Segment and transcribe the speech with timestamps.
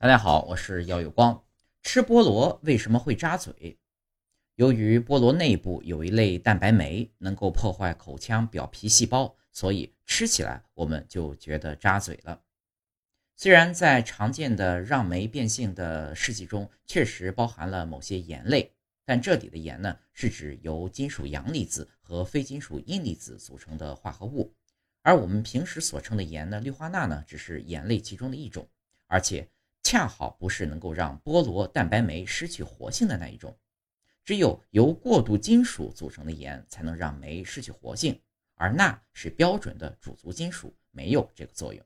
[0.00, 1.44] 大家好，我是姚有光。
[1.82, 3.76] 吃菠萝为什么会扎嘴？
[4.54, 12.40] 由于菠萝内部有一类蛋白酶，能够破坏口腔表皮细胞，所以吃起来我们就觉得扎嘴了。
[13.34, 18.72] 虽然在常见的让酶变性的试剂中确实包含了某些盐类，
[19.04, 24.54] 但这里的盐呢，是指由金属阳离子和非金属阴离子组成的化合物，
[25.02, 28.64] 而我们平时所称的盐呢，氯化钠呢，只是盐类其中的一种，
[29.08, 29.48] 而且。
[29.90, 33.58] 恰好不是能够让菠萝蛋白酶失去活性的那一种，
[34.22, 38.20] 只有由过渡金属组成的盐才能让酶失去活性，
[38.54, 41.82] 而钠是标准的主族金属，没有这个作用。